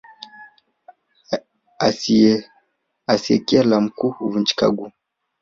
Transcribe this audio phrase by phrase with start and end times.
[3.07, 4.91] Asiyekia la Mkuu Huvunyika Guu